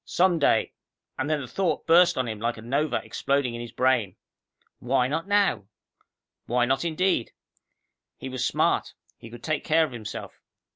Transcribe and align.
Some 0.03 0.39
day 0.39 0.73
and 1.19 1.29
then 1.29 1.41
the 1.41 1.47
thought 1.47 1.85
burst 1.85 2.17
on 2.17 2.27
him 2.27 2.39
like 2.39 2.57
a 2.57 2.63
nova 2.63 2.95
exploding 3.05 3.53
in 3.53 3.61
his 3.61 3.71
brain. 3.71 4.15
Why 4.79 5.07
not 5.07 5.27
now? 5.27 5.65
Why 6.47 6.65
not 6.65 6.83
indeed? 6.83 7.33
He 8.17 8.27
was 8.27 8.43
smart; 8.43 8.95
he 9.19 9.29
could 9.29 9.43
take 9.43 9.63
care 9.63 9.83
of 9.85 9.91
himself. 9.91 10.41